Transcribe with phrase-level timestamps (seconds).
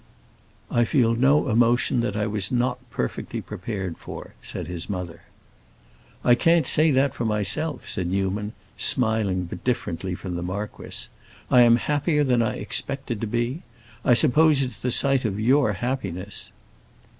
[0.71, 5.21] "I feel no emotion that I was not perfectly prepared for," said his mother.
[6.23, 11.05] "I can't say that for myself," said Newman, smiling but differently from the marquis.
[11.51, 13.61] "I am happier than I expected to be.
[14.03, 16.51] I suppose it's the sight of your happiness!"